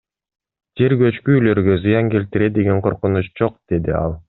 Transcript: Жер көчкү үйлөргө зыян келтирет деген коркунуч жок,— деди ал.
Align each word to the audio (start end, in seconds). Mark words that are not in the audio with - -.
Жер 0.81 0.95
көчкү 1.01 1.35
үйлөргө 1.41 1.77
зыян 1.83 2.11
келтирет 2.15 2.57
деген 2.57 2.83
коркунуч 2.89 3.31
жок,— 3.43 3.61
деди 3.75 3.97
ал. 4.03 4.19